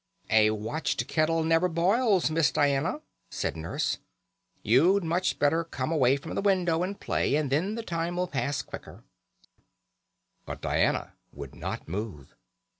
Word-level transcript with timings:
"A 0.31 0.49
watched 0.49 1.07
kettle 1.07 1.43
never 1.43 1.67
boils, 1.69 2.31
Miss 2.31 2.51
Diana," 2.51 3.01
said 3.29 3.55
Nurse. 3.55 3.99
"You'd 4.63 5.03
much 5.03 5.37
better 5.37 5.63
come 5.63 5.91
away 5.91 6.17
from 6.17 6.33
the 6.33 6.41
window 6.41 6.81
and 6.81 6.99
play, 6.99 7.35
and 7.35 7.51
then 7.51 7.75
the 7.75 7.83
time'd 7.83 8.31
pass 8.31 8.63
quicker." 8.63 9.03
But 10.43 10.59
Diana 10.59 11.13
would 11.33 11.53
not 11.53 11.87
move. 11.87 12.33